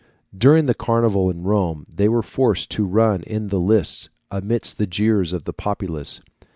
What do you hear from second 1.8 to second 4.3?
they were forced to run in the lists,